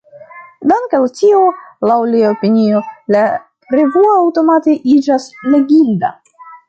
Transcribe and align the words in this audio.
Dank’ 0.69 0.93
al 0.99 1.03
tio, 1.17 1.41
laŭ 1.91 1.97
lia 2.13 2.31
opinio, 2.37 2.81
la 3.17 3.21
revuo 3.77 4.09
aŭtomate 4.15 4.75
iĝas 4.95 5.29
“leginda”. 5.53 6.11